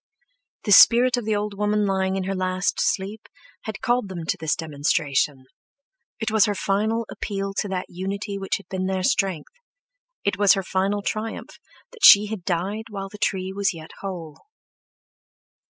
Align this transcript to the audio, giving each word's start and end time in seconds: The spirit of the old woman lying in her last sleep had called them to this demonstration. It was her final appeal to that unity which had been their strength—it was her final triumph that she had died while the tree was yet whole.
The 0.63 0.71
spirit 0.71 1.15
of 1.15 1.25
the 1.25 1.35
old 1.35 1.53
woman 1.55 1.85
lying 1.85 2.15
in 2.15 2.23
her 2.23 2.33
last 2.33 2.79
sleep 2.79 3.29
had 3.65 3.81
called 3.81 4.09
them 4.09 4.25
to 4.25 4.35
this 4.39 4.55
demonstration. 4.55 5.45
It 6.19 6.31
was 6.31 6.45
her 6.45 6.55
final 6.55 7.05
appeal 7.11 7.53
to 7.59 7.67
that 7.67 7.85
unity 7.87 8.39
which 8.39 8.57
had 8.57 8.67
been 8.67 8.87
their 8.87 9.03
strength—it 9.03 10.39
was 10.39 10.53
her 10.53 10.63
final 10.63 11.03
triumph 11.03 11.59
that 11.91 12.03
she 12.03 12.25
had 12.25 12.43
died 12.45 12.85
while 12.89 13.09
the 13.09 13.19
tree 13.19 13.53
was 13.53 13.75
yet 13.75 13.91
whole. 13.99 14.39